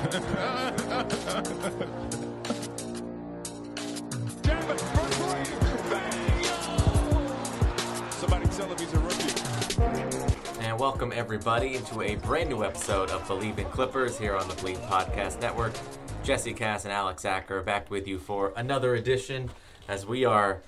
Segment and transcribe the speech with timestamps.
[0.00, 0.08] And
[10.78, 14.78] welcome everybody into a brand new episode of Believe in Clippers here on the Believe
[14.78, 15.74] Podcast Network.
[16.24, 19.50] Jesse Cass and Alex Acker back with you for another edition
[19.86, 20.62] as we are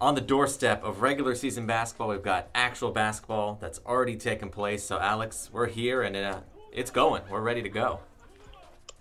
[0.00, 2.08] on the doorstep of regular season basketball.
[2.08, 4.82] We've got actual basketball that's already taken place.
[4.82, 6.40] So Alex, we're here and uh,
[6.72, 7.22] it's going.
[7.30, 8.00] We're ready to go.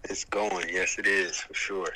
[0.09, 0.69] It's going.
[0.71, 1.89] Yes, it is for sure.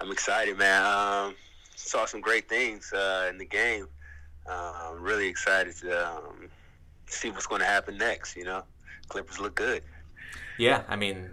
[0.00, 0.84] I'm excited, man.
[0.84, 1.34] Um,
[1.76, 3.86] saw some great things uh, in the game.
[4.48, 6.48] Uh, I'm really excited to um,
[7.06, 8.36] see what's going to happen next.
[8.36, 8.64] You know,
[9.08, 9.84] Clippers look good.
[10.58, 11.30] Yeah, I mean,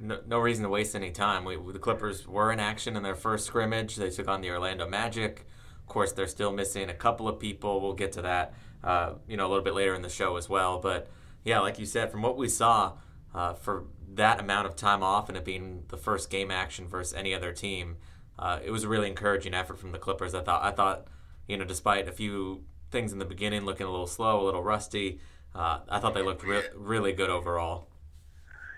[0.00, 1.44] no, no reason to waste any time.
[1.44, 3.96] We, the Clippers were in action in their first scrimmage.
[3.96, 5.44] They took on the Orlando Magic.
[5.80, 7.82] Of course, they're still missing a couple of people.
[7.82, 10.48] We'll get to that, uh, you know, a little bit later in the show as
[10.48, 10.78] well.
[10.78, 11.08] But
[11.44, 12.94] yeah, like you said, from what we saw,
[13.34, 13.84] uh, for
[14.16, 17.52] that amount of time off and it being the first game action versus any other
[17.52, 17.96] team,
[18.38, 20.34] uh, it was a really encouraging effort from the Clippers.
[20.34, 21.06] I thought, I thought,
[21.46, 24.62] you know, despite a few things in the beginning looking a little slow, a little
[24.62, 25.20] rusty,
[25.54, 27.88] uh, I thought they looked re- really good overall.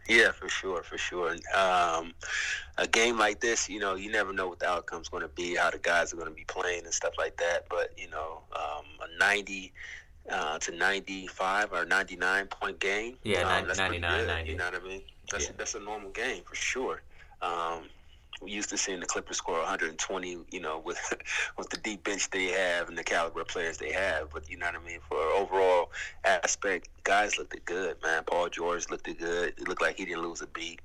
[0.08, 1.32] Yeah, for sure, for sure.
[1.54, 2.14] Um,
[2.78, 5.56] a game like this, you know, you never know what the outcome's going to be,
[5.56, 7.66] how the guys are going to be playing and stuff like that.
[7.68, 9.72] But you know, um, a ninety
[10.30, 13.16] uh, to ninety-five or ninety-nine point game.
[13.24, 14.50] Yeah, um, nine- 99, good, 90.
[14.50, 15.02] You know what I mean?
[15.30, 15.52] That's Yeah.
[15.56, 17.02] that's a normal game for sure.
[17.42, 17.88] Um,
[18.40, 20.98] we used to seeing the Clippers score 120, you know, with
[21.58, 24.30] with the deep bench they have and the caliber of players they have.
[24.32, 25.00] But you know what I mean?
[25.08, 25.90] For overall
[26.24, 28.22] aspect, guys looked good, man.
[28.24, 29.54] Paul George looked good.
[29.58, 30.80] It looked like he didn't lose a beat.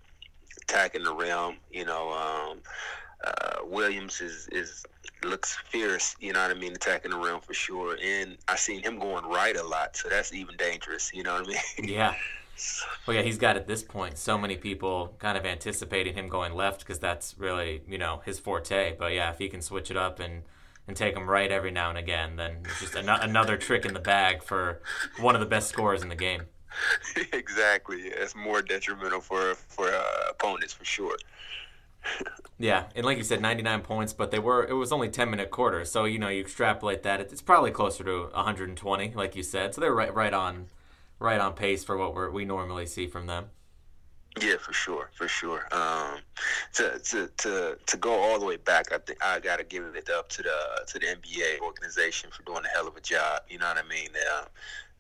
[0.64, 2.10] Attacking the rim, you know.
[2.12, 2.60] Um,
[3.24, 4.86] uh, Williams is is
[5.24, 7.98] looks fierce, you know what I mean, attacking the rim for sure.
[8.04, 11.46] And I seen him going right a lot, so that's even dangerous, you know what
[11.46, 11.90] I mean?
[11.94, 12.16] Yeah.
[13.08, 16.54] Well, yeah, he's got at this point so many people kind of anticipating him going
[16.54, 18.96] left because that's really you know his forte.
[18.98, 20.44] But yeah, if he can switch it up and
[20.88, 23.94] and take him right every now and again, then it's just an- another trick in
[23.94, 24.82] the bag for
[25.20, 26.44] one of the best scorers in the game.
[27.34, 28.06] exactly.
[28.06, 31.18] Yeah, it's more detrimental for for uh, opponents for sure.
[32.60, 35.50] Yeah, and like you said, 99 points, but they were it was only 10 minute
[35.52, 39.74] quarter, so you know you extrapolate that, it's probably closer to 120, like you said.
[39.74, 40.68] So they're right right on
[41.20, 43.50] right on pace for what we're, we normally see from them.
[44.42, 45.68] Yeah, for sure, for sure.
[45.72, 46.20] Um,
[46.74, 49.84] to to to to go all the way back, I think I got to give
[49.96, 53.44] it up to the to the NBA organization for doing a hell of a job.
[53.48, 54.10] You know what I mean?
[54.16, 54.46] Uh,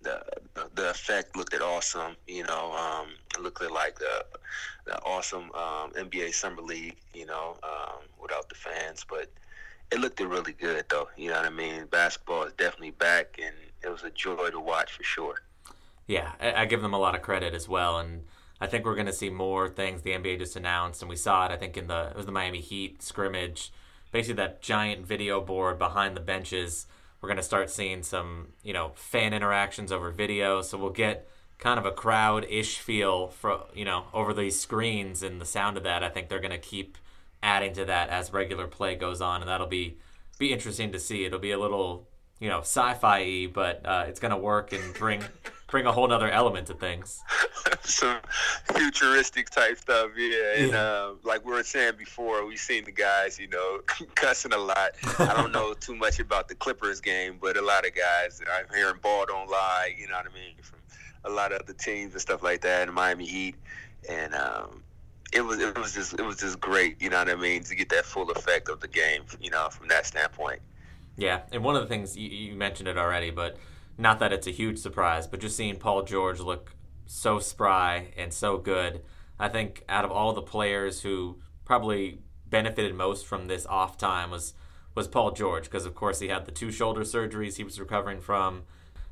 [0.04, 0.24] the
[0.76, 2.16] the effect looked at awesome.
[2.28, 4.26] You know, um, it looked at like the
[4.86, 6.98] the awesome um, NBA summer league.
[7.14, 9.30] You know, um, without the fans, but
[9.92, 11.10] it looked really good though.
[11.18, 11.86] You know what I mean?
[11.86, 15.42] Basketball is definitely back, and it was a joy to watch for sure.
[16.08, 18.24] Yeah, I, I give them a lot of credit as well, and
[18.60, 21.46] I think we're going to see more things the NBA just announced, and we saw
[21.46, 21.52] it.
[21.52, 23.72] I think in the it was the Miami Heat scrimmage,
[24.12, 26.88] basically that giant video board behind the benches.
[27.24, 31.26] We're going to start seeing some you know fan interactions over video, so we'll get
[31.58, 35.78] kind of a crowd ish feel for you know over these screens and the sound
[35.78, 36.04] of that.
[36.04, 36.98] I think they're going to keep
[37.42, 40.00] adding to that as regular play goes on, and that'll be
[40.38, 41.24] be interesting to see.
[41.24, 42.10] It'll be a little
[42.42, 45.24] you know sci-fi but uh, it's going to work and bring
[45.68, 47.22] bring a whole nother element to things.
[47.86, 48.18] Some
[48.76, 50.54] futuristic type stuff, yeah.
[50.58, 53.80] And uh, like we were saying before, we've seen the guys, you know,
[54.16, 54.92] cussing a lot.
[55.20, 58.74] I don't know too much about the Clippers game, but a lot of guys, I'm
[58.76, 60.80] hearing ball don't lie, you know what I mean, from
[61.26, 63.56] a lot of other teams and stuff like that, and Miami Heat,
[64.10, 64.84] and um,
[65.34, 67.76] it was it was just it was just great, you know what I mean, to
[67.76, 70.62] get that full effect of the game, you know, from that standpoint.
[71.16, 73.58] Yeah, and one of the things you, you mentioned it already, but
[73.98, 76.74] not that it's a huge surprise, but just seeing Paul George look
[77.06, 79.02] so spry and so good.
[79.40, 84.32] I think out of all the players who probably benefited most from this off time
[84.32, 84.54] was
[84.96, 88.22] was Paul George because of course he had the two shoulder surgeries he was recovering
[88.22, 88.64] from.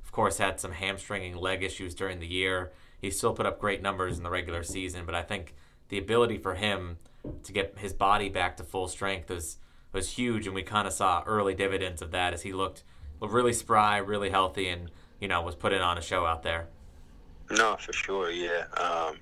[0.04, 2.72] Of course, had some hamstringing leg issues during the year.
[3.00, 5.56] He still put up great numbers in the regular season, but I think
[5.90, 6.98] the ability for him
[7.44, 9.58] to get his body back to full strength was
[9.94, 12.84] was huge, and we kind of saw early dividends of that as he looked
[13.20, 16.68] really spry, really healthy, and you know was putting on a show out there.
[17.52, 18.66] No, for sure, yeah.
[18.78, 19.18] Um,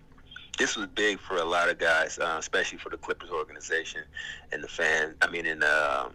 [0.58, 4.02] this was big for a lot of guys, uh, especially for the Clippers organization
[4.52, 5.16] and the fan.
[5.22, 6.12] I mean, and um,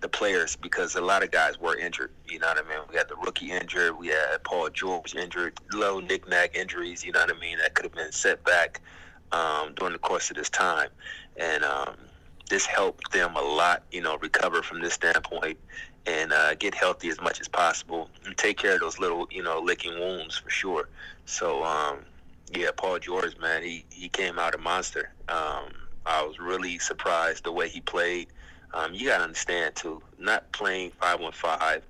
[0.00, 2.12] the players because a lot of guys were injured.
[2.26, 2.78] You know what I mean?
[2.88, 3.98] We had the rookie injured.
[3.98, 5.58] We had Paul George injured.
[5.72, 7.04] Little knick-knack injuries.
[7.04, 7.58] You know what I mean?
[7.58, 8.80] That could have been setback
[9.32, 10.88] um, during the course of this time,
[11.36, 11.96] and um,
[12.48, 13.82] this helped them a lot.
[13.90, 15.58] You know, recover from this standpoint
[16.06, 19.42] and uh, get healthy as much as possible and take care of those little, you
[19.42, 20.88] know, licking wounds for sure.
[21.26, 21.98] So, um,
[22.52, 25.12] yeah, Paul George, man, he, he came out a monster.
[25.28, 25.72] Um,
[26.06, 28.28] I was really surprised the way he played.
[28.72, 31.82] Um, you got to understand, too, not playing 5 on 5,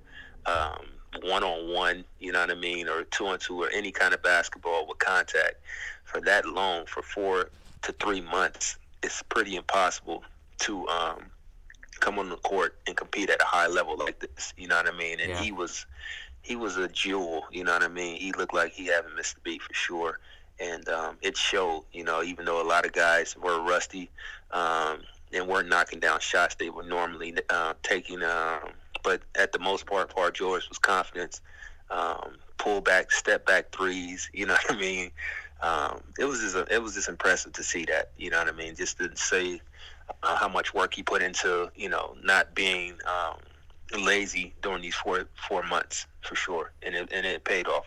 [1.23, 4.13] one on one, you know what I mean, or two on two, or any kind
[4.13, 5.55] of basketball with contact
[6.03, 7.49] for that long, for four
[7.83, 10.23] to three months, it's pretty impossible
[10.59, 11.25] to um,
[12.01, 14.53] come on the court and compete at a high level like this.
[14.57, 15.19] You know what I mean?
[15.21, 15.41] And Yeah.
[15.41, 15.85] he was
[16.41, 17.45] he was a jewel.
[17.51, 18.17] You know what I mean?
[18.17, 20.19] He looked like he haven't missed a beat for sure.
[20.59, 24.09] And um, it showed, you know, even though a lot of guys were rusty
[24.51, 25.01] um,
[25.33, 28.21] and weren't knocking down shots they were normally uh, taking.
[28.23, 28.71] Um,
[29.03, 31.41] but at the most part, Paul George was confidence,
[31.89, 34.29] um, pull back, step back threes.
[34.33, 35.11] You know what I mean?
[35.61, 38.11] Um, it was just it was just impressive to see that.
[38.17, 38.75] You know what I mean?
[38.75, 39.61] Just to say
[40.23, 43.37] uh, how much work he put into you know not being um,
[43.99, 47.85] lazy during these four four months for sure, and it, and it paid off.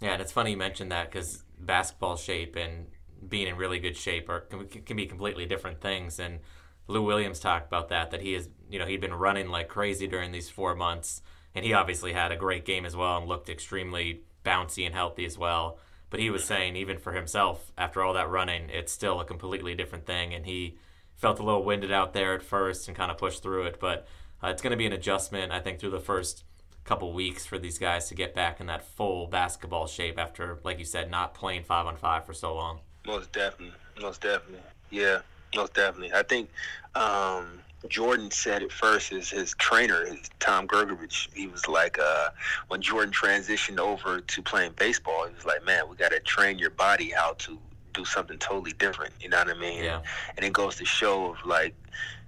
[0.00, 2.86] Yeah, and it's funny you mentioned that because basketball shape and
[3.26, 6.18] being in really good shape are can, can be completely different things.
[6.18, 6.40] And
[6.88, 10.06] Lou Williams talked about that that he is you know he'd been running like crazy
[10.06, 11.22] during these four months,
[11.54, 15.24] and he obviously had a great game as well and looked extremely bouncy and healthy
[15.24, 15.78] as well.
[16.08, 19.74] But he was saying even for himself after all that running, it's still a completely
[19.74, 20.78] different thing, and he
[21.16, 23.78] felt a little winded out there at first and kind of pushed through it.
[23.80, 24.06] But
[24.42, 26.44] uh, it's going to be an adjustment, I think, through the first
[26.84, 30.78] couple weeks for these guys to get back in that full basketball shape after, like
[30.78, 32.80] you said, not playing five on five for so long.
[33.06, 34.60] Most definitely, most definitely,
[34.90, 35.20] yeah,
[35.54, 36.12] most definitely.
[36.12, 36.50] I think
[36.94, 39.10] um, Jordan said it first.
[39.10, 42.30] His his trainer, his Tom Gergovich, he was like, uh,
[42.68, 46.58] when Jordan transitioned over to playing baseball, he was like, man, we got to train
[46.58, 47.58] your body how to
[47.96, 49.14] do something totally different.
[49.20, 49.82] You know what I mean?
[49.82, 50.02] Yeah.
[50.36, 51.74] And it goes to show of like,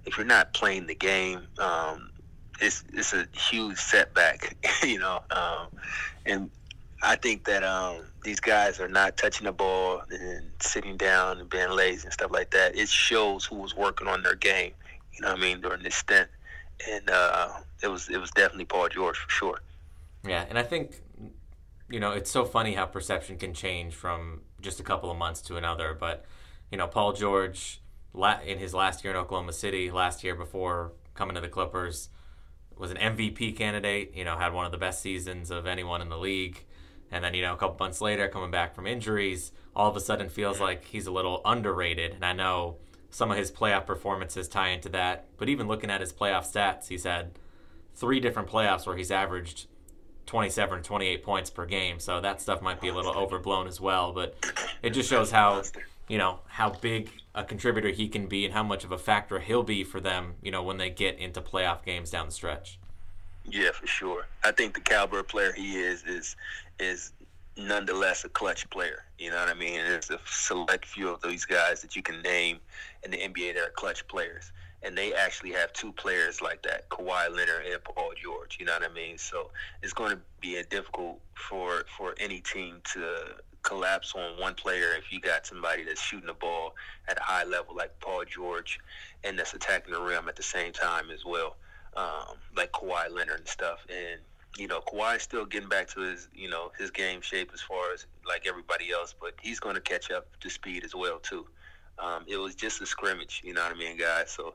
[0.05, 2.09] if you're not playing the game, um,
[2.59, 4.55] it's it's a huge setback.
[4.83, 5.67] you know, um,
[6.25, 6.49] and
[7.01, 11.49] I think that um, these guys are not touching the ball and sitting down and
[11.49, 12.75] being lazy and stuff like that.
[12.75, 14.73] It shows who was working on their game.
[15.13, 16.29] You know what I mean during this stint,
[16.89, 17.49] and uh,
[17.83, 19.61] it was it was definitely Paul George for sure.
[20.27, 21.01] Yeah, and I think
[21.89, 25.41] you know it's so funny how perception can change from just a couple of months
[25.43, 25.95] to another.
[25.99, 26.25] But
[26.71, 27.81] you know, Paul George
[28.45, 32.09] in his last year in Oklahoma City, last year before coming to the Clippers,
[32.75, 34.13] was an MVP candidate.
[34.15, 36.65] You know, had one of the best seasons of anyone in the league.
[37.11, 39.99] And then you know, a couple months later, coming back from injuries, all of a
[39.99, 42.13] sudden feels like he's a little underrated.
[42.13, 42.77] And I know
[43.09, 45.25] some of his playoff performances tie into that.
[45.37, 47.31] But even looking at his playoff stats, he's had
[47.95, 49.67] three different playoffs where he's averaged
[50.29, 54.13] 27 28 points per game so that stuff might be a little overblown as well
[54.13, 54.35] but
[54.83, 55.61] it just shows how
[56.07, 59.39] you know how big a contributor he can be and how much of a factor
[59.39, 62.77] he'll be for them you know when they get into playoff games down the stretch
[63.51, 64.27] Yeah, for sure.
[64.43, 66.35] I think the caliber player he is is
[66.79, 67.13] is
[67.57, 69.05] nonetheless a clutch player.
[69.17, 69.77] You know what I mean?
[69.77, 72.59] There's a select few of these guys that you can name
[73.03, 74.51] in the NBA that are clutch players.
[74.81, 78.57] And they actually have two players like that, Kawhi Leonard and Paul George.
[78.59, 79.17] You know what I mean?
[79.17, 79.51] So
[79.83, 84.93] it's going to be a difficult for for any team to collapse on one player
[84.97, 86.75] if you got somebody that's shooting the ball
[87.09, 88.79] at a high level like Paul George
[89.25, 91.57] and that's attacking the rim at the same time as well
[91.95, 93.85] um, like Kawhi Leonard and stuff.
[93.89, 94.21] And
[94.57, 97.93] you know, Kawhi's still getting back to his you know his game shape as far
[97.93, 101.47] as like everybody else, but he's going to catch up to speed as well too.
[102.01, 104.31] Um, it was just a scrimmage, you know what I mean, guys.
[104.31, 104.53] So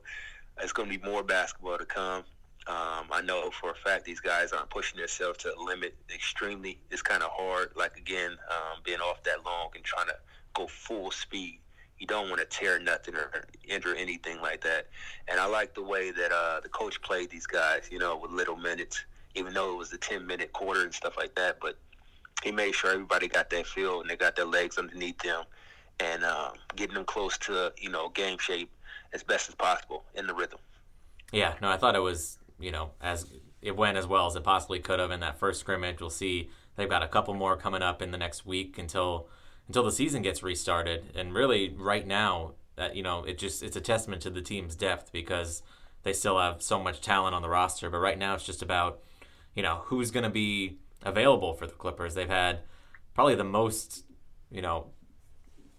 [0.61, 2.23] it's going to be more basketball to come.
[2.67, 6.79] Um, I know for a fact these guys aren't pushing themselves to the limit extremely.
[6.89, 10.15] It's kind of hard, like again, um, being off that long and trying to
[10.55, 11.59] go full speed.
[11.99, 14.87] You don't want to tear nothing or injure anything like that.
[15.27, 18.31] And I like the way that uh, the coach played these guys, you know, with
[18.31, 21.59] little minutes, even though it was a 10 minute quarter and stuff like that.
[21.61, 21.77] But
[22.43, 25.43] he made sure everybody got that feel and they got their legs underneath them
[25.99, 28.69] and um, getting them close to, you know, game shape
[29.13, 30.59] as best as possible in the rhythm.
[31.31, 33.31] yeah no i thought it was you know as
[33.65, 35.99] it went as well as it possibly could have in that first scrimmage.
[35.99, 36.49] We'll see.
[36.75, 39.27] They've got a couple more coming up in the next week until
[39.67, 41.11] until the season gets restarted.
[41.15, 44.75] And really right now that you know it just it's a testament to the team's
[44.75, 45.63] depth because
[46.03, 47.89] they still have so much talent on the roster.
[47.89, 48.99] But right now it's just about
[49.55, 52.13] you know who's going to be available for the clippers.
[52.13, 52.59] They've had
[53.15, 54.05] probably the most
[54.51, 54.91] you know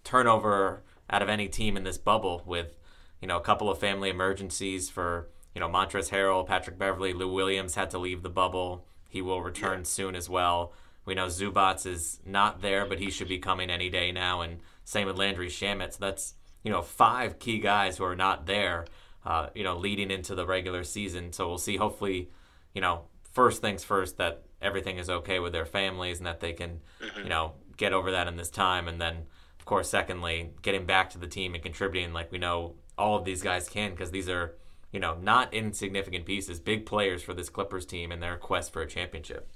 [0.07, 2.77] turnover out of any team in this bubble with,
[3.21, 7.31] you know, a couple of family emergencies for, you know, Montrezl Harrell, Patrick Beverley, Lou
[7.31, 8.85] Williams had to leave the bubble.
[9.09, 9.83] He will return yeah.
[9.83, 10.71] soon as well.
[11.05, 14.39] We know Zubac is not there, but he should be coming any day now.
[14.39, 15.91] And same with Landry Shamet.
[15.93, 18.85] So that's, you know, five key guys who are not there,
[19.25, 21.33] uh, you know, leading into the regular season.
[21.33, 22.29] So we'll see, hopefully,
[22.73, 26.53] you know, first things first, that everything is okay with their families and that they
[26.53, 27.23] can, mm-hmm.
[27.23, 28.87] you know, get over that in this time.
[28.87, 29.25] And then,
[29.67, 33.41] course, secondly, getting back to the team and contributing like we know all of these
[33.43, 34.55] guys can because these are,
[34.91, 38.81] you know, not insignificant pieces, big players for this Clippers team in their quest for
[38.81, 39.47] a championship.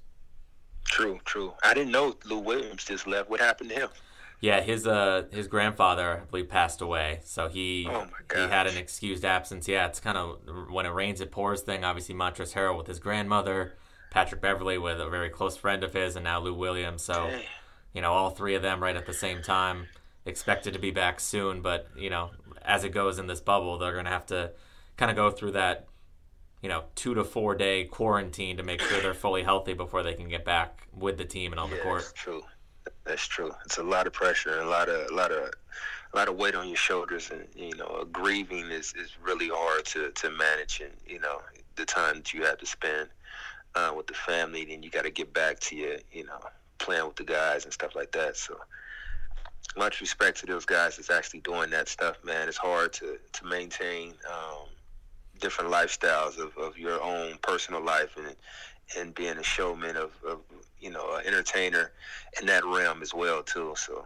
[0.85, 1.53] True, true.
[1.63, 3.29] I didn't know Lou Williams just left.
[3.29, 3.89] What happened to him?
[4.41, 8.75] Yeah, his uh his grandfather I believe passed away, so he oh he had an
[8.75, 9.67] excused absence.
[9.67, 10.39] Yeah, it's kind of
[10.71, 11.83] when it rains it pours thing.
[11.83, 13.73] Obviously, Montrezl Harrell with his grandmother,
[14.09, 17.03] Patrick Beverley with a very close friend of his, and now Lou Williams.
[17.03, 17.43] So, Dang.
[17.93, 19.87] you know, all three of them right at the same time.
[20.25, 23.95] Expected to be back soon, but you know, as it goes in this bubble, they're
[23.95, 24.51] gonna have to
[24.97, 25.87] kind of go through that
[26.61, 30.13] you know, two to four day quarantine to make sure they're fully healthy before they
[30.13, 32.01] can get back with the team and on yeah, the court.
[32.01, 32.43] That's true.
[33.03, 33.51] That's true.
[33.65, 35.51] It's a lot of pressure and a lot of a lot of
[36.13, 39.85] a lot of weight on your shoulders, and you know, grieving is, is really hard
[39.85, 41.41] to, to manage, and you know,
[41.75, 43.09] the time that you have to spend
[43.75, 46.39] uh, with the family, then you got to get back to your, you know,
[46.79, 48.35] playing with the guys and stuff like that.
[48.35, 48.57] So,
[49.77, 52.47] much respect to those guys that's actually doing that stuff, man.
[52.47, 54.13] It's hard to to maintain.
[54.29, 54.67] Um,
[55.41, 58.35] different lifestyles of, of your own personal life and
[58.97, 60.39] and being a showman of, of
[60.79, 61.91] you know an entertainer
[62.39, 63.73] in that realm as well too.
[63.75, 64.05] So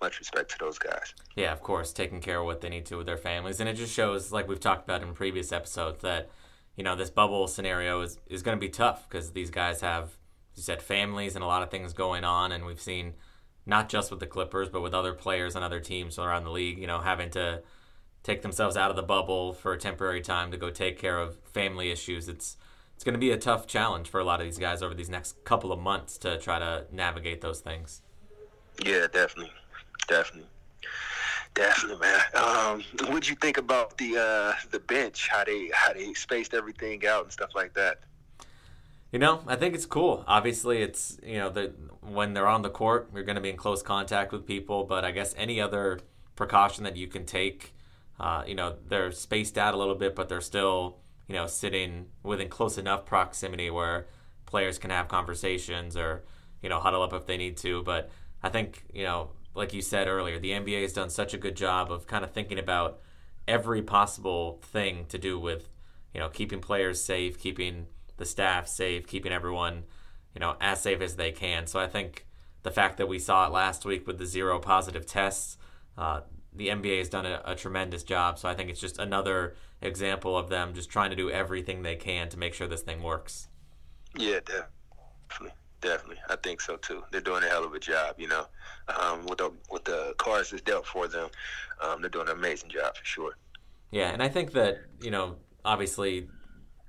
[0.00, 1.14] much respect to those guys.
[1.36, 3.74] Yeah, of course, taking care of what they need to with their families, and it
[3.74, 6.30] just shows, like we've talked about in previous episodes, that
[6.76, 10.10] you know this bubble scenario is is going to be tough because these guys have,
[10.54, 13.14] you said, families and a lot of things going on, and we've seen
[13.66, 16.78] not just with the Clippers, but with other players and other teams around the league,
[16.78, 17.62] you know, having to
[18.22, 21.36] take themselves out of the bubble for a temporary time to go take care of
[21.52, 22.28] family issues.
[22.28, 22.56] It's
[22.94, 25.10] it's going to be a tough challenge for a lot of these guys over these
[25.10, 28.00] next couple of months to try to navigate those things.
[28.82, 29.52] Yeah, definitely,
[30.08, 30.48] definitely,
[31.54, 32.20] definitely, man.
[32.34, 35.28] Um, what did you think about the uh, the bench?
[35.28, 37.98] How they how they spaced everything out and stuff like that?
[39.12, 40.24] You know, I think it's cool.
[40.26, 43.56] Obviously, it's you know the when they're on the court, you're going to be in
[43.56, 44.84] close contact with people.
[44.84, 46.00] But I guess any other
[46.34, 47.72] precaution that you can take
[48.18, 50.98] uh, you know, they're spaced out a little bit, but they're still,
[51.28, 54.06] you know, sitting within close enough proximity where
[54.46, 56.24] players can have conversations or,
[56.62, 57.82] you know, huddle up if they need to.
[57.82, 58.10] But
[58.42, 61.56] I think, you know, like you said earlier, the NBA has done such a good
[61.56, 63.00] job of kind of thinking about
[63.46, 65.68] every possible thing to do with,
[66.14, 67.86] you know, keeping players safe, keeping
[68.16, 69.84] the staff safe, keeping everyone,
[70.34, 71.66] you know, as safe as they can.
[71.66, 72.26] So I think
[72.62, 75.56] the fact that we saw it last week with the zero positive tests,
[75.96, 78.38] uh, the NBA has done a, a, tremendous job.
[78.38, 81.96] So I think it's just another example of them just trying to do everything they
[81.96, 83.48] can to make sure this thing works.
[84.16, 86.16] Yeah, definitely, definitely.
[86.28, 87.04] I think so too.
[87.12, 88.16] They're doing a hell of a job.
[88.18, 88.46] You know,
[89.00, 91.28] um, with the with the cards that's dealt for them,
[91.82, 93.36] um, they're doing an amazing job for sure.
[93.90, 96.28] Yeah, and I think that you know, obviously,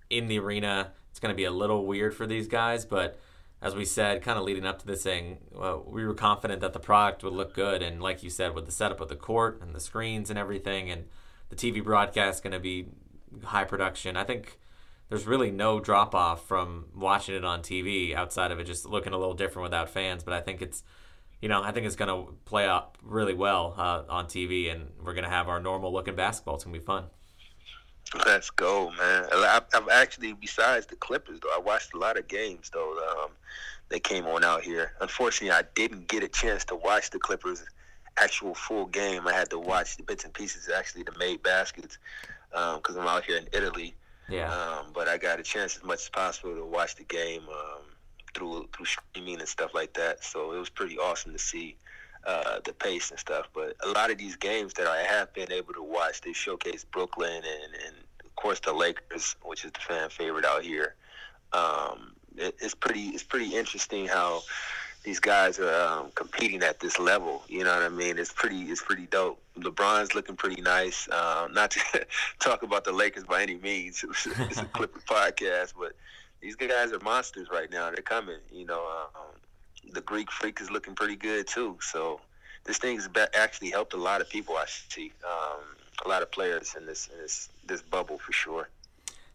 [0.09, 3.19] in the arena, it's going to be a little weird for these guys, but
[3.59, 6.73] as we said, kind of leading up to this thing, well, we were confident that
[6.73, 7.81] the product would look good.
[7.81, 10.91] And like you said, with the setup of the court and the screens and everything,
[10.91, 11.05] and
[11.49, 12.89] the TV broadcast going to be
[13.45, 14.59] high production, I think
[15.09, 19.11] there's really no drop off from watching it on TV outside of it just looking
[19.11, 20.23] a little different without fans.
[20.23, 20.83] But I think it's,
[21.41, 24.91] you know, I think it's going to play out really well uh, on TV, and
[25.03, 26.53] we're going to have our normal looking basketball.
[26.53, 27.05] It's going to be fun.
[28.25, 29.25] Let's go, man.
[29.33, 33.23] I've actually, besides the Clippers, though, I watched a lot of games though.
[33.23, 33.31] Um,
[33.89, 34.93] that came on out here.
[34.99, 37.63] Unfortunately, I didn't get a chance to watch the Clippers
[38.17, 39.27] actual full game.
[39.27, 41.97] I had to watch the bits and pieces, actually, the made baskets,
[42.49, 43.95] because um, I'm out here in Italy.
[44.29, 44.51] Yeah.
[44.51, 47.83] Um, but I got a chance as much as possible to watch the game um,
[48.33, 50.23] through through streaming and stuff like that.
[50.23, 51.77] So it was pretty awesome to see
[52.27, 53.47] uh, the pace and stuff.
[53.53, 56.83] But a lot of these games that I have been able to watch, they showcase
[56.83, 60.95] Brooklyn and, and of course the Lakers, which is the fan favorite out here.
[61.53, 64.41] Um, it, it's pretty it's pretty interesting how
[65.03, 67.43] these guys are um, competing at this level.
[67.47, 68.19] You know what I mean?
[68.19, 69.41] It's pretty it's pretty dope.
[69.57, 71.07] LeBron's looking pretty nice.
[71.07, 72.05] Uh, not to
[72.39, 74.03] talk about the Lakers by any means.
[74.25, 75.93] it's a Clipper podcast, but
[76.41, 77.89] these guys are monsters right now.
[77.89, 78.39] They're coming.
[78.51, 79.31] You know, um,
[79.91, 81.77] the Greek Freak is looking pretty good too.
[81.81, 82.21] So
[82.63, 84.55] this thing's actually helped a lot of people.
[84.55, 85.63] I see um,
[86.05, 88.69] a lot of players in this in this this bubble for sure.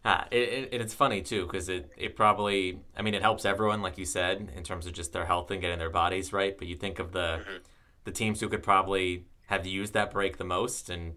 [0.04, 3.82] Ah, it, it, it's funny too because it, it probably I mean it helps everyone
[3.82, 6.56] like you said in terms of just their health and getting their bodies right.
[6.56, 7.56] But you think of the mm-hmm.
[8.04, 10.88] the teams who could probably have used that break the most.
[10.88, 11.14] And,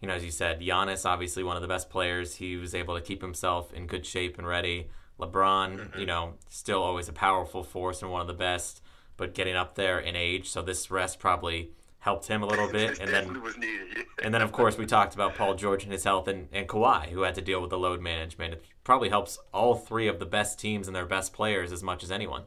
[0.00, 2.36] you know, as you said, Giannis, obviously one of the best players.
[2.36, 4.90] He was able to keep himself in good shape and ready.
[5.18, 5.98] LeBron, mm-hmm.
[5.98, 8.82] you know, still always a powerful force and one of the best,
[9.16, 10.48] but getting up there in age.
[10.48, 12.98] So this rest probably helped him a little bit.
[13.00, 13.42] And then,
[14.22, 17.08] and then of course, we talked about Paul George and his health, and, and Kawhi,
[17.08, 18.54] who had to deal with the load management.
[18.54, 22.02] It probably helps all three of the best teams and their best players as much
[22.02, 22.44] as anyone.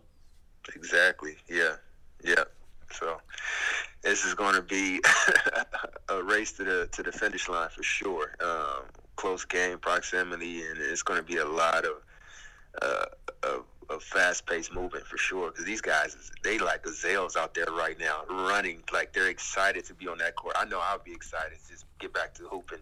[0.75, 1.37] Exactly.
[1.49, 1.75] Yeah.
[2.23, 2.43] Yeah.
[2.91, 3.19] So
[4.01, 5.01] this is going to be
[6.09, 8.35] a race to the to the finish line for sure.
[8.43, 8.83] Um,
[9.15, 12.03] close game proximity, and it's going to be a lot of
[12.81, 13.05] uh,
[13.43, 15.51] of, of fast paced movement for sure.
[15.51, 19.93] Because these guys, they like gazelles out there right now, running like they're excited to
[19.93, 20.55] be on that court.
[20.57, 22.79] I know I'll be excited to just get back to hooping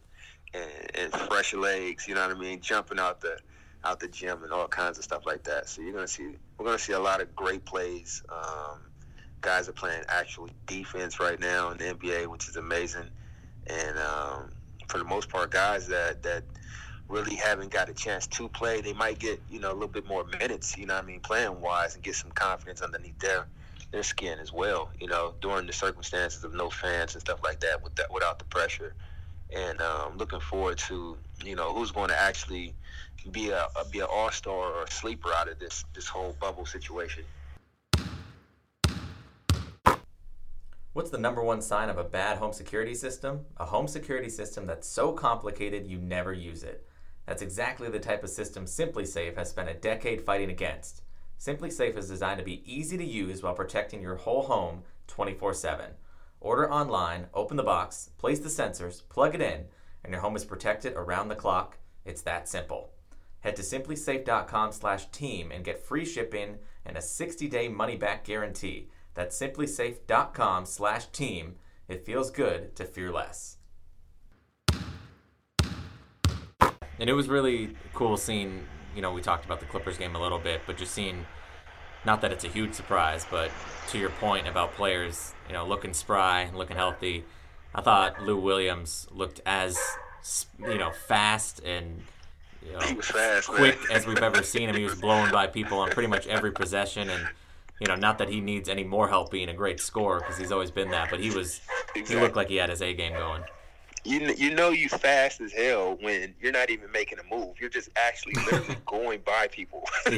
[0.53, 2.07] and, and fresh legs.
[2.07, 2.61] You know what I mean?
[2.61, 3.37] Jumping out the
[3.85, 5.69] out the gym and all kinds of stuff like that.
[5.69, 8.23] So you're gonna see we're gonna see a lot of great plays.
[8.29, 8.79] Um,
[9.41, 13.09] guys are playing actual defense right now in the NBA, which is amazing.
[13.67, 14.51] And um,
[14.87, 16.43] for the most part, guys that that
[17.09, 18.81] really haven't got a chance to play.
[18.81, 21.59] They might get, you know, a little bit more minutes, you know I mean, playing
[21.59, 23.45] wise and get some confidence underneath their
[23.91, 27.59] their skin as well, you know, during the circumstances of no fans and stuff like
[27.59, 28.93] that with that without the pressure.
[29.51, 32.75] And um, looking forward to, you know, who's going to actually
[33.31, 36.35] be a, a be an all star or a sleeper out of this this whole
[36.39, 37.23] bubble situation.
[40.93, 43.45] What's the number one sign of a bad home security system?
[43.57, 46.88] A home security system that's so complicated you never use it.
[47.29, 51.03] That's exactly the type of system SimpliSafe has spent a decade fighting against.
[51.39, 55.91] SimpliSafe is designed to be easy to use while protecting your whole home 24 7.
[56.39, 59.65] Order online, open the box, place the sensors, plug it in,
[60.03, 61.77] and your home is protected around the clock.
[62.03, 62.93] It's that simple.
[63.41, 68.89] Head to simplisafe.com/team and get free shipping and a 60-day money-back guarantee.
[69.13, 71.55] That's simplisafe.com/team.
[71.87, 73.58] It feels good to fear less.
[76.99, 78.65] And it was really cool seeing.
[78.95, 81.25] You know, we talked about the Clippers game a little bit, but just seeing.
[82.05, 83.51] Not that it's a huge surprise, but
[83.89, 87.25] to your point about players, you know, looking spry and looking healthy,
[87.75, 89.77] I thought Lou Williams looked as,
[90.59, 92.01] you know, fast and
[92.65, 94.77] you know, fast, quick as we've ever seen him.
[94.77, 97.27] He was blown by people on pretty much every possession, and
[97.81, 100.53] you know, not that he needs any more help being a great scorer because he's
[100.53, 101.59] always been that, but he was
[101.95, 102.15] exactly.
[102.15, 103.43] he looked like he had his A game going
[104.03, 107.55] you you know you fast as hell when you're not even making a move.
[107.59, 109.87] You're just actually literally going by people.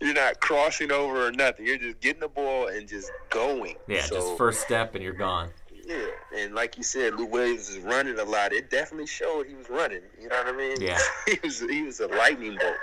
[0.00, 1.66] you're not crossing over or nothing.
[1.66, 3.76] You're just getting the ball and just going.
[3.86, 5.50] Yeah, so, just first step and you're gone.
[5.86, 8.52] Yeah, and like you said, Lou Williams is running a lot.
[8.52, 10.00] It definitely showed he was running.
[10.20, 10.80] You know what I mean?
[10.80, 10.98] Yeah.
[11.26, 12.76] he was he was a lightning bolt.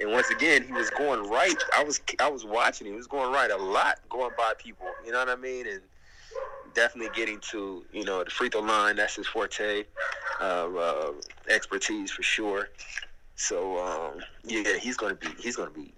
[0.00, 1.56] And once again, he was going right.
[1.76, 2.86] I was I was watching.
[2.86, 2.94] Him.
[2.94, 4.86] He was going right a lot, going by people.
[5.04, 5.66] You know what I mean?
[5.66, 5.80] And
[6.74, 8.96] definitely getting to you know the free throw line.
[8.96, 9.84] That's his forte,
[10.40, 11.12] uh, uh,
[11.48, 12.68] expertise for sure.
[13.36, 15.92] So um, yeah, he's gonna be he's gonna be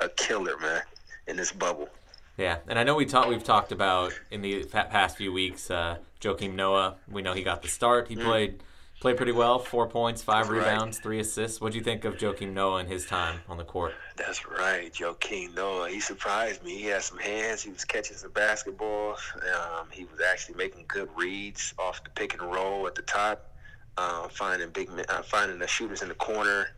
[0.00, 0.82] a killer, man,
[1.26, 1.88] in this bubble.
[2.36, 5.70] Yeah, and I know we talked we've talked about in the past few weeks.
[5.70, 8.08] Uh, Joakim Noah, we know he got the start.
[8.08, 8.24] He mm.
[8.24, 8.62] played
[9.00, 9.58] played pretty well.
[9.58, 11.02] Four points, five That's rebounds, right.
[11.02, 11.60] three assists.
[11.60, 13.94] What do you think of Joakim Noah and his time on the court?
[14.16, 15.88] That's right, Joakim Noah.
[15.88, 16.76] He surprised me.
[16.76, 17.62] He had some hands.
[17.62, 19.16] He was catching some basketball.
[19.36, 23.52] Um, he was actually making good reads off the pick and roll at the top,
[23.96, 26.68] uh, finding big, uh, finding the shooters in the corner.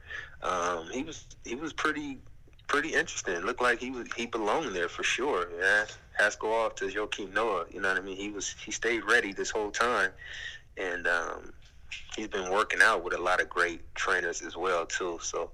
[0.42, 2.18] Um, he was he was pretty
[2.66, 3.34] pretty interesting.
[3.34, 5.48] It looked like he was he belonged there for sure.
[5.58, 5.86] Yeah,
[6.18, 7.66] has to go off to Joakim Noah.
[7.70, 8.16] You know what I mean?
[8.16, 10.10] He was he stayed ready this whole time,
[10.76, 11.49] and um,
[12.20, 15.18] he's been working out with a lot of great trainers as well too.
[15.22, 15.50] So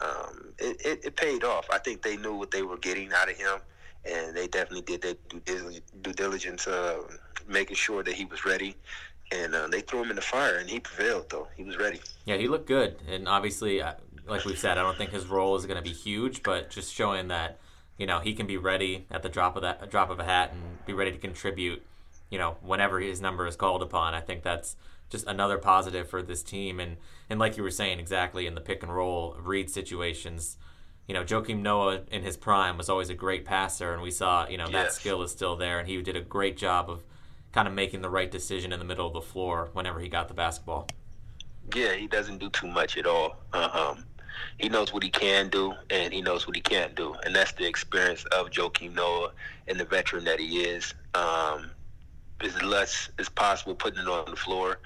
[0.00, 1.68] um, it, it, it, paid off.
[1.70, 3.60] I think they knew what they were getting out of him,
[4.04, 7.02] and they definitely did their due diligence, uh,
[7.46, 8.74] making sure that he was ready.
[9.32, 11.30] And uh, they threw him in the fire, and he prevailed.
[11.30, 12.00] Though he was ready.
[12.24, 13.92] Yeah, he looked good, and obviously, uh,
[14.26, 16.92] like we've said, I don't think his role is going to be huge, but just
[16.92, 17.60] showing that
[17.96, 20.50] you know he can be ready at the drop of that drop of a hat
[20.52, 21.80] and be ready to contribute.
[22.28, 24.74] You know, whenever his number is called upon, I think that's
[25.10, 26.80] just another positive for this team.
[26.80, 26.96] And
[27.28, 30.56] and like you were saying exactly in the pick and roll read situations,
[31.06, 34.48] you know, Joakim Noah in his prime was always a great passer, and we saw
[34.48, 34.72] you know yes.
[34.72, 37.02] that skill is still there, and he did a great job of
[37.52, 40.28] kind of making the right decision in the middle of the floor whenever he got
[40.28, 40.86] the basketball.
[41.74, 43.36] Yeah, he doesn't do too much at all.
[43.52, 44.04] Uh, um,
[44.58, 47.52] he knows what he can do, and he knows what he can't do, and that's
[47.52, 49.32] the experience of Joakim Noah
[49.66, 50.94] and the veteran that he is.
[51.14, 51.72] Um,
[52.42, 54.78] as less as possible putting it on the floor,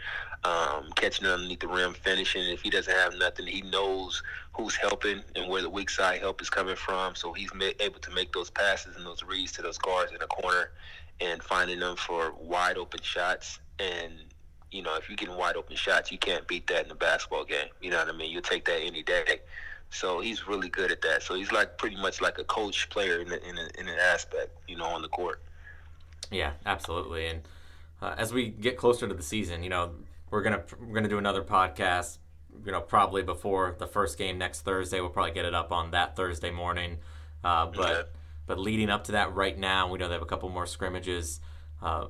[0.44, 2.42] um, catching it underneath the rim, finishing.
[2.44, 6.40] If he doesn't have nothing, he knows who's helping and where the weak side help
[6.40, 7.14] is coming from.
[7.14, 10.26] So he's able to make those passes and those reads to those guards in the
[10.26, 10.70] corner
[11.20, 13.58] and finding them for wide open shots.
[13.78, 14.12] and
[14.70, 17.44] you know if you're getting wide open shots, you can't beat that in a basketball
[17.44, 17.68] game.
[17.80, 18.30] You know what I mean?
[18.32, 19.40] You'll take that any day.
[19.90, 21.22] So he's really good at that.
[21.22, 23.98] So he's like pretty much like a coach player in the, in, a, in an
[24.00, 25.40] aspect, you know, on the court.
[26.30, 27.26] Yeah, absolutely.
[27.26, 27.42] And
[28.00, 29.92] uh, as we get closer to the season, you know,
[30.30, 32.18] we're gonna we're gonna do another podcast.
[32.64, 35.00] You know, probably before the first game next Thursday.
[35.00, 36.98] We'll probably get it up on that Thursday morning.
[37.42, 38.08] Uh, but okay.
[38.46, 41.40] but leading up to that, right now, we know they have a couple more scrimmages.
[41.82, 42.06] Uh,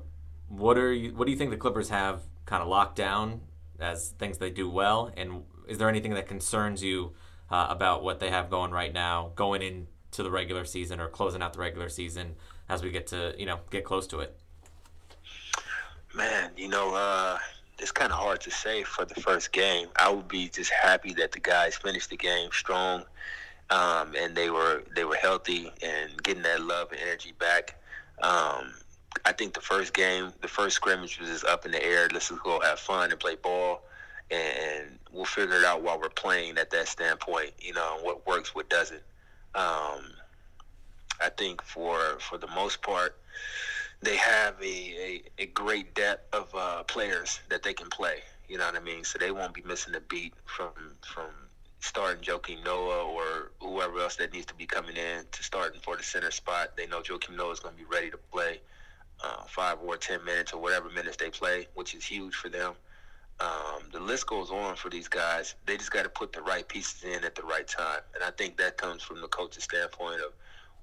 [0.48, 1.14] what are you?
[1.14, 3.40] What do you think the Clippers have kind of locked down
[3.80, 5.12] as things they do well?
[5.16, 7.14] And is there anything that concerns you
[7.50, 11.42] uh, about what they have going right now, going into the regular season or closing
[11.42, 12.34] out the regular season
[12.68, 14.36] as we get to you know get close to it?
[16.14, 17.38] Man, you know, uh,
[17.78, 19.88] it's kind of hard to say for the first game.
[19.96, 23.04] I would be just happy that the guys finished the game strong,
[23.70, 27.80] um, and they were they were healthy and getting that love and energy back.
[28.22, 28.74] Um,
[29.24, 32.08] I think the first game, the first scrimmage was just up in the air.
[32.12, 33.82] Let's just go have fun and play ball,
[34.30, 37.52] and we'll figure it out while we're playing at that standpoint.
[37.58, 39.02] You know, what works, what doesn't.
[39.54, 40.12] Um,
[41.20, 43.16] I think for for the most part,
[44.02, 48.18] they have a, a, a great depth of uh, players that they can play.
[48.48, 49.04] You know what I mean?
[49.04, 50.72] So they won't be missing a beat from
[51.02, 51.30] from
[51.80, 55.96] starting Joakim Noah or whoever else that needs to be coming in to starting for
[55.96, 56.76] the center spot.
[56.76, 58.60] They know Joakim Noah is going to be ready to play
[59.22, 62.72] uh, five or ten minutes or whatever minutes they play, which is huge for them.
[63.40, 65.56] Um, the list goes on for these guys.
[65.66, 68.30] They just got to put the right pieces in at the right time, and I
[68.30, 70.32] think that comes from the coach's standpoint of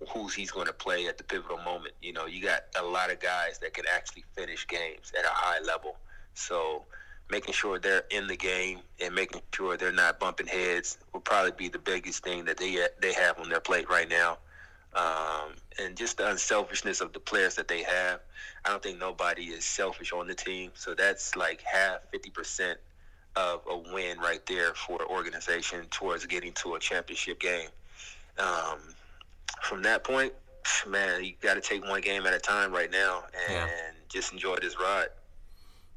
[0.09, 1.93] who's he's going to play at the pivotal moment.
[2.01, 5.29] You know, you got a lot of guys that can actually finish games at a
[5.29, 5.97] high level.
[6.33, 6.83] So
[7.29, 11.51] making sure they're in the game and making sure they're not bumping heads will probably
[11.51, 14.37] be the biggest thing that they they have on their plate right now.
[14.93, 18.19] Um, and just the unselfishness of the players that they have.
[18.65, 20.71] I don't think nobody is selfish on the team.
[20.73, 22.75] So that's like half, 50%
[23.37, 27.69] of a win right there for the organization towards getting to a championship game.
[28.37, 28.79] Um,
[29.61, 30.33] from that point,
[30.87, 33.69] man, you got to take one game at a time right now and yeah.
[34.09, 35.07] just enjoy this ride.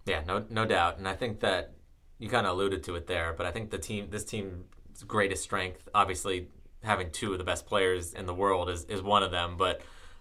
[0.06, 0.98] Yeah, no, no doubt.
[0.98, 1.72] And I think that
[2.18, 4.64] you kind of alluded to it there, but I think the team, this team's
[5.06, 6.48] greatest strength, obviously
[6.82, 9.56] having two of the best players in the world is, is one of them.
[9.56, 9.80] But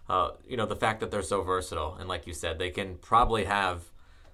[0.10, 2.96] uh, you know the fact that they're so versatile and like you said, they can
[2.96, 3.84] probably have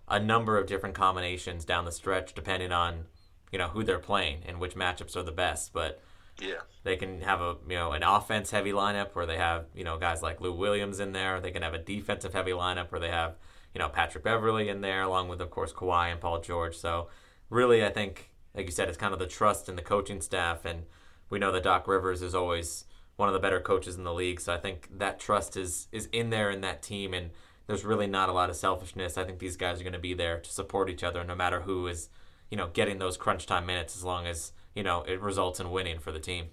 [0.07, 3.05] a number of different combinations down the stretch depending on
[3.51, 5.73] you know who they're playing and which matchups are the best.
[5.73, 6.01] But
[6.41, 9.83] yeah, they can have a you know an offense heavy lineup where they have you
[9.83, 11.39] know guys like Lou Williams in there.
[11.39, 13.35] They can have a defensive heavy lineup where they have
[13.73, 16.75] you know Patrick Beverley in there along with of course Kawhi and Paul George.
[16.75, 17.09] So
[17.49, 20.65] really, I think like you said, it's kind of the trust in the coaching staff
[20.65, 20.83] and
[21.29, 24.39] we know that Doc Rivers is always one of the better coaches in the league.
[24.39, 27.31] So I think that trust is is in there in that team, and
[27.67, 29.17] there's really not a lot of selfishness.
[29.17, 31.61] I think these guys are going to be there to support each other, no matter
[31.61, 32.09] who is,
[32.49, 35.71] you know, getting those crunch time minutes, as long as you know it results in
[35.71, 36.45] winning for the team.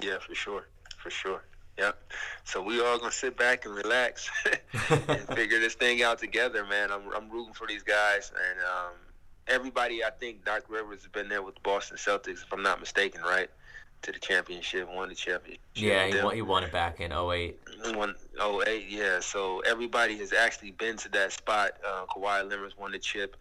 [0.00, 0.68] Yeah, for sure,
[0.98, 1.44] for sure.
[1.78, 2.12] Yep.
[2.44, 4.30] So we all gonna sit back and relax
[4.90, 6.90] and figure this thing out together, man.
[6.90, 8.94] I'm I'm rooting for these guys, and um,
[9.46, 10.04] everybody.
[10.04, 13.22] I think Doc Rivers has been there with the Boston Celtics, if I'm not mistaken,
[13.22, 13.50] right?
[14.02, 15.60] to the championship, won the championship.
[15.74, 17.58] Yeah, he won, he won it back in 08.
[17.94, 19.20] Won 08, yeah.
[19.20, 21.72] So everybody has actually been to that spot.
[21.86, 23.36] Uh, Kawhi Leonard's won the chip.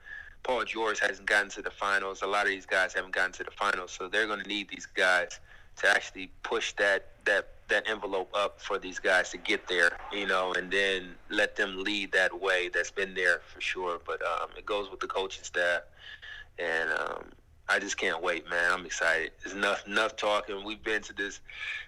[0.45, 2.21] Paul George hasn't gotten to the finals.
[2.21, 4.69] A lot of these guys haven't gotten to the finals, so they're going to need
[4.69, 5.39] these guys
[5.77, 10.27] to actually push that that that envelope up for these guys to get there, you
[10.27, 12.69] know, and then let them lead that way.
[12.71, 15.81] That's been there for sure, but um, it goes with the coaching staff,
[16.59, 17.23] and um,
[17.67, 18.71] I just can't wait, man.
[18.71, 19.31] I'm excited.
[19.43, 20.63] There's enough enough talking.
[20.63, 21.39] We've been to this,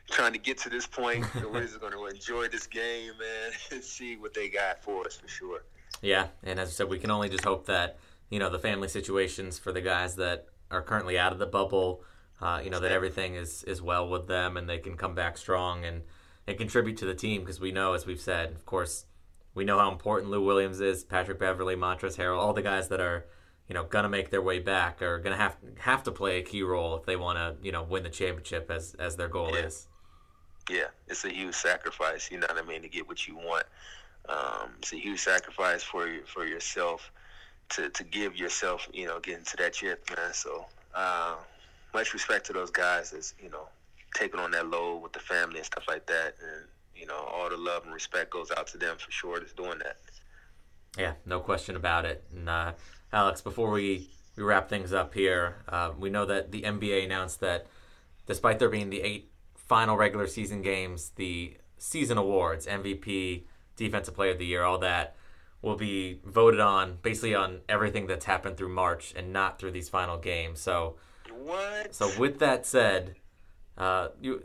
[0.09, 1.27] trying to get to this point.
[1.51, 5.15] we're just going to enjoy this game, man, and see what they got for us
[5.15, 5.61] for sure.
[6.01, 8.87] Yeah, and as I said, we can only just hope that you know the family
[8.87, 12.03] situations for the guys that are currently out of the bubble,
[12.41, 15.37] uh, you know that everything is is well with them and they can come back
[15.37, 16.01] strong and
[16.45, 19.05] and contribute to the team because we know, as we've said, of course,
[19.53, 23.01] we know how important Lou Williams is, Patrick Beverley, Montrezl Harrell, all the guys that
[23.01, 23.25] are
[23.67, 26.63] you know gonna make their way back are gonna have have to play a key
[26.63, 29.65] role if they want to you know win the championship as as their goal yeah.
[29.65, 29.87] is.
[30.69, 32.29] Yeah, it's a huge sacrifice.
[32.29, 33.63] You know what I mean to get what you want.
[34.27, 37.11] Um, it's a huge sacrifice for you for yourself
[37.69, 40.33] to to give yourself you know getting to that chip, man.
[40.33, 41.35] So uh,
[41.93, 43.67] much respect to those guys as you know
[44.15, 47.49] taking on that load with the family and stuff like that, and you know all
[47.49, 49.39] the love and respect goes out to them for sure.
[49.39, 49.97] That's doing that.
[50.97, 52.23] Yeah, no question about it.
[52.33, 52.73] And uh,
[53.13, 57.39] Alex, before we, we wrap things up here, uh, we know that the NBA announced
[57.41, 57.67] that
[58.25, 63.43] despite there being the eight final regular season games, the season awards, MVP,
[63.75, 65.15] Defensive Player of the Year, all that,
[65.67, 69.89] will be voted on basically on everything that's happened through March and not through these
[69.89, 70.59] final games.
[70.59, 70.95] So,
[71.29, 71.93] What?
[71.93, 73.15] so with that said,
[73.77, 74.43] uh, you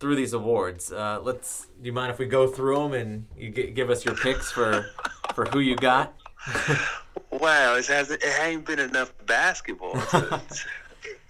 [0.00, 1.66] through these awards, uh, let's.
[1.80, 4.52] Do you mind if we go through them and you g- give us your picks
[4.52, 4.86] for
[5.34, 6.14] for who you got?
[7.30, 8.22] wow, it hasn't.
[8.22, 9.94] It ain't been enough basketball.
[9.94, 10.40] To,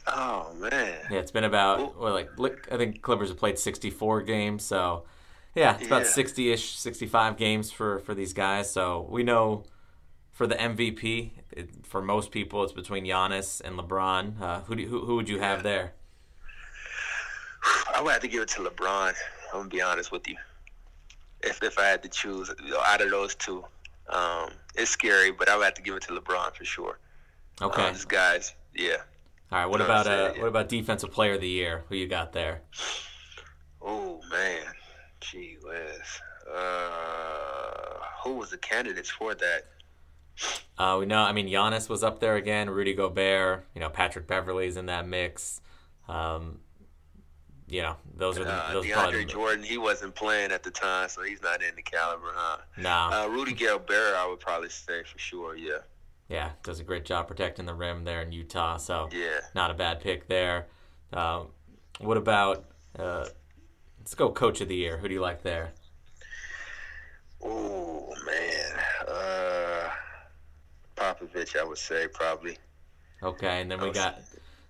[0.08, 0.98] oh man.
[1.10, 5.04] Yeah, it's been about well, like I think Clippers have played 64 games, so
[5.58, 6.08] yeah, it's about Yeah.
[6.24, 8.72] 60ish, 65 games for for these guys.
[8.72, 9.64] So we know
[10.32, 14.40] for the MVP, it, for most people, it's between Giannis and LeBron.
[14.40, 15.92] Uh, who, do, who who would you have there?
[17.94, 19.14] I would have to give it to LeBron.
[19.52, 20.36] I'm gonna be honest with you.
[21.42, 23.64] If if I had to choose you know, out of those two,
[24.08, 26.98] um, it's scary, but I would have to give it to LeBron for sure.
[27.60, 28.98] Okay, Um, guy's, yeah.
[29.50, 29.66] all right.
[29.66, 30.40] What no, about I uh, yeah.
[30.40, 31.84] what about Defensive Player of the Year?
[31.88, 32.62] Who you got there?
[33.82, 34.62] Oh man,
[35.20, 36.20] gee whiz.
[36.52, 39.64] Uh, who was the candidates for that?
[40.78, 41.20] Uh, we know.
[41.22, 42.70] I mean, Giannis was up there again.
[42.70, 43.66] Rudy Gobert.
[43.74, 45.60] You know, Patrick Beverley's in that mix.
[46.08, 46.60] Um,
[47.68, 50.62] you know, those are the, Uh, those probably DeAndre the- Jordan, he wasn't playing at
[50.62, 52.58] the time, so he's not in the caliber, huh?
[52.76, 53.24] Nah.
[53.24, 55.54] Uh, Rudy Gobert, I would probably say for sure.
[55.54, 55.78] Yeah,
[56.28, 58.78] yeah, does a great job protecting the rim there in Utah.
[58.78, 59.40] So yeah.
[59.54, 60.66] not a bad pick there.
[61.12, 61.48] Um,
[61.98, 62.64] what about?
[63.98, 64.98] Let's go Coach of the Year.
[64.98, 65.72] Who do you like there?
[67.42, 69.90] Oh man, uh,
[70.96, 72.58] Popovich, I would say probably.
[73.22, 74.20] Okay, and then we got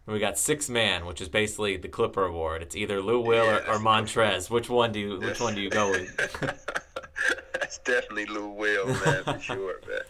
[0.06, 2.62] we got six man, which is basically the Clipper Award.
[2.62, 4.50] It's either Lou Will Yeah, or, or Montrez.
[4.50, 6.16] Which one do you Which one do you go with?
[7.52, 10.00] That's definitely Lou Will, man, for sure, man.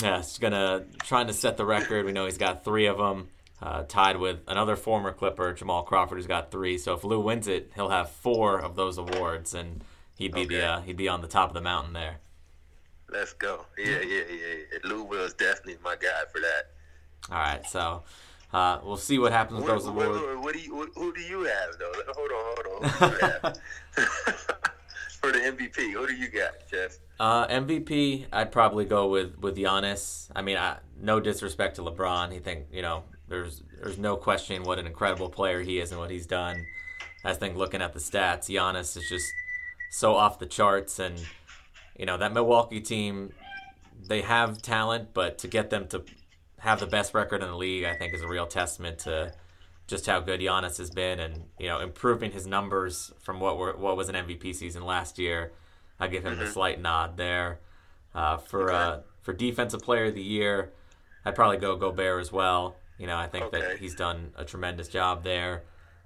[0.00, 2.04] Yeah, he's gonna trying to set the record.
[2.04, 3.28] We know he's got three of them,
[3.60, 6.78] uh, tied with another former Clipper, Jamal Crawford, who's got three.
[6.78, 9.82] So if Lou wins it, he'll have four of those awards, and
[10.16, 12.18] he'd be the uh, he'd be on the top of the mountain there.
[13.10, 13.64] Let's go.
[13.78, 14.36] Yeah, yeah, yeah.
[14.72, 14.78] yeah.
[14.84, 16.70] Lou Will is definitely my guy for that.
[17.30, 18.02] All right, so
[18.52, 20.20] uh, we'll see what happens with What, those awards.
[20.20, 21.92] what, what do you who do you have though?
[22.14, 22.88] Hold on, hold on.
[22.90, 23.58] Who do you have?
[25.20, 26.98] for the MVP, who do you got, Jeff?
[27.18, 30.28] Uh, MVP, I'd probably go with with Giannis.
[30.34, 32.32] I mean, I, no disrespect to LeBron.
[32.32, 36.00] He think you know there's there's no questioning what an incredible player he is and
[36.00, 36.66] what he's done.
[37.24, 39.26] I think looking at the stats, Giannis is just
[39.90, 41.18] so off the charts, and
[41.96, 43.32] you know that Milwaukee team,
[44.08, 46.04] they have talent, but to get them to
[46.58, 49.32] have the best record in the league, I think is a real testament to
[49.86, 53.76] just how good Giannis has been, and you know improving his numbers from what were
[53.76, 55.52] what was an MVP season last year.
[56.00, 57.60] I give him a slight nod there.
[58.14, 60.72] Uh, for uh, for defensive player of the year,
[61.24, 62.76] I'd probably go Gobert as well.
[62.98, 65.62] You know, I think that he's done a tremendous job there.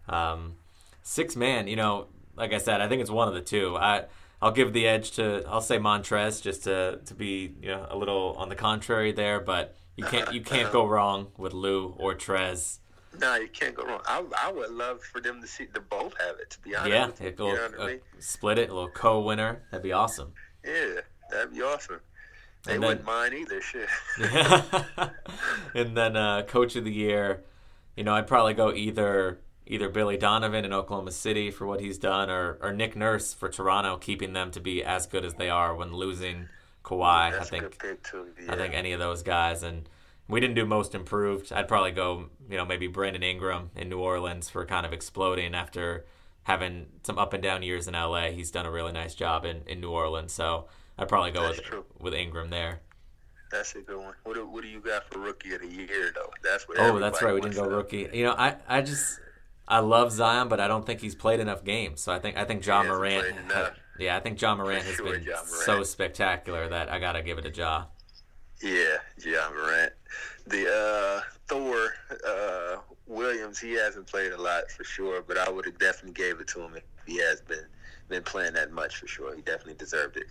[0.09, 0.57] Um,
[1.03, 3.77] six man, you know, like I said, I think it's one of the two.
[3.77, 4.05] I
[4.41, 7.97] I'll give the edge to I'll say Montrez just to to be you know a
[7.97, 12.15] little on the contrary there, but you can't you can't go wrong with Lou or
[12.15, 12.79] Trez.
[13.21, 14.01] No, you can't go wrong.
[14.07, 16.51] I, I would love for them to see to both have it.
[16.51, 18.01] To be honest, Yeah, it go, you know I mean?
[18.19, 19.63] split it, a little co-winner.
[19.71, 20.33] That'd be awesome.
[20.65, 21.01] Yeah,
[21.31, 22.01] that'd be awesome.
[22.65, 23.61] They And then- wouldn't mind either.
[23.61, 23.89] Shit.
[25.75, 27.43] and then uh, coach of the year,
[27.97, 31.99] you know, I'd probably go either either Billy Donovan in Oklahoma City for what he's
[31.99, 35.51] done, or or Nick Nurse for Toronto, keeping them to be as good as they
[35.51, 36.49] are when losing
[36.85, 37.33] Kawhi.
[37.33, 38.27] That's I a good think too.
[38.49, 39.89] I think any of those guys, and
[40.29, 41.53] we didn't do most improved.
[41.53, 45.55] I'd probably go, you know, maybe Brandon Ingram in New Orleans for kind of exploding
[45.55, 46.07] after
[46.45, 48.31] having some up and down years in LA.
[48.31, 50.67] He's done a really nice job in, in New Orleans, so
[51.03, 51.85] I'd probably go That's with true.
[52.01, 52.81] with Ingram there.
[53.51, 54.15] That's a good one.
[54.23, 56.31] What do, what do you got for rookie of the year though?
[56.43, 56.79] That's what.
[56.81, 57.35] Oh, that's right.
[57.35, 58.09] We didn't go rookie.
[58.13, 59.21] You know, I, I just
[59.69, 62.01] I love Zion, but I don't think he's played enough games.
[62.01, 63.27] So I think I think Ja Morant.
[63.99, 65.47] yeah, I think Ja Morant has sure, been Morant.
[65.49, 67.85] so spectacular that I gotta give it to Ja.
[68.63, 69.93] Yeah, Ja Morant.
[70.47, 71.95] The uh, Thor
[72.27, 76.41] uh, Williams, he hasn't played a lot for sure, but I would have definitely gave
[76.41, 77.67] it to him if he has been
[78.13, 79.35] been playing that much for sure.
[79.35, 80.27] He definitely deserved it.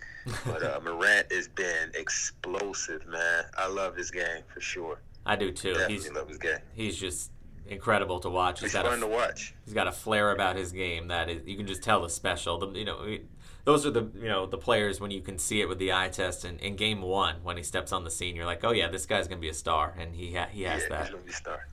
[0.46, 3.44] But uh, Morant has been explosive, man.
[3.56, 5.00] I love his game for sure.
[5.26, 5.74] I do too.
[5.74, 6.58] Definitely He's love his game.
[6.74, 7.30] he's just
[7.68, 8.60] incredible to watch.
[8.60, 9.54] He's He's got fun to a, watch.
[9.64, 12.58] he's got a flair about his game that is you can just tell is special.
[12.58, 13.18] The, you know.
[13.64, 16.08] those are the you know the players when you can see it with the eye
[16.08, 18.88] test and in game one when he steps on the scene you're like oh yeah
[18.88, 21.22] this guy's gonna be a star and he ha- he has yeah, that he's gonna
[21.24, 21.66] be a star.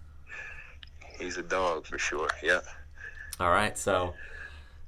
[1.20, 2.30] He's a dog for sure.
[2.44, 2.62] Yeah.
[3.40, 4.14] All right, so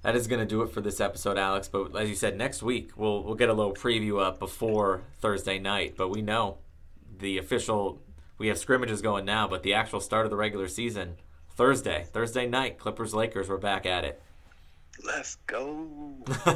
[0.03, 1.67] that is going to do it for this episode, Alex.
[1.67, 5.59] But as you said, next week we'll we'll get a little preview up before Thursday
[5.59, 5.95] night.
[5.97, 6.57] But we know
[7.19, 8.01] the official
[8.37, 11.17] we have scrimmages going now, but the actual start of the regular season
[11.51, 13.49] Thursday, Thursday night, Clippers Lakers.
[13.49, 14.21] We're back at it.
[15.05, 15.87] Let's go.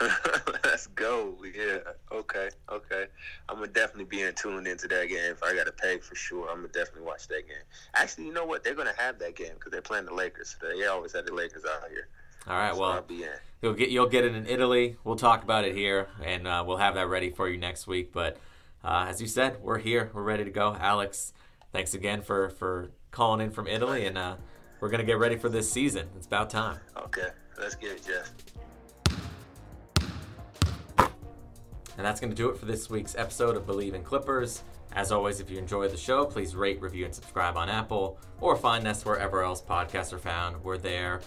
[0.64, 1.36] Let's go.
[1.54, 1.78] Yeah.
[2.10, 2.48] Okay.
[2.70, 3.06] Okay.
[3.48, 5.32] I'm gonna definitely be in tuned into that game.
[5.32, 7.64] If I gotta pay for sure, I'm gonna definitely watch that game.
[7.94, 8.64] Actually, you know what?
[8.64, 10.56] They're gonna have that game because they're playing the Lakers.
[10.60, 12.08] They always have the Lakers out here.
[12.46, 12.74] All right.
[12.74, 13.30] Well, I'll be in.
[13.62, 14.96] You'll get you'll get it in Italy.
[15.04, 18.12] We'll talk about it here, and uh, we'll have that ready for you next week.
[18.12, 18.38] But
[18.82, 20.10] uh, as you said, we're here.
[20.14, 20.74] We're ready to go.
[20.80, 21.32] Alex,
[21.72, 24.36] thanks again for for calling in from Italy, and uh,
[24.80, 26.08] we're gonna get ready for this season.
[26.16, 26.78] It's about time.
[26.96, 27.28] Okay.
[27.58, 28.30] Let's get it, Jeff.
[31.98, 34.62] And that's going to do it for this week's episode of Bleav in Clippers.
[34.92, 38.56] As always, if you enjoyed the show, please rate, review, and subscribe on Apple or
[38.56, 40.64] find us wherever else podcasts are found.
[40.64, 41.20] We're there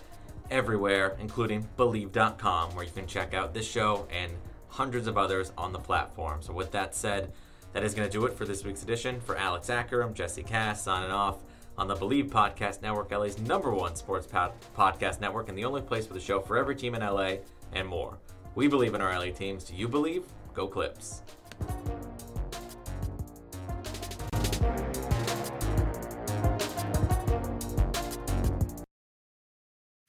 [0.51, 4.31] everywhere, including Bleav.com, where you can check out this show and
[4.67, 6.41] hundreds of others on the platform.
[6.41, 7.31] So, with that said,
[7.73, 9.19] that is going to do it for this week's edition.
[9.21, 11.37] For Alex Acker, Jesse Cass signing off
[11.77, 15.81] on the Bleav Podcast Network, LA's number one sports pod- podcast network, and the only
[15.81, 17.35] place for the show for every team in LA
[17.73, 18.17] and more.
[18.55, 19.63] We believe in our LA teams.
[19.63, 20.23] Do you believe?
[20.53, 21.23] Go Clips.